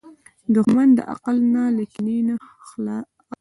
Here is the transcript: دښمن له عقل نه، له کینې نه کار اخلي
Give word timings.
دښمن 0.55 0.87
له 0.97 1.03
عقل 1.13 1.37
نه، 1.53 1.63
له 1.77 1.83
کینې 1.91 2.17
نه 2.27 2.33
کار 2.41 2.53
اخلي 2.63 2.97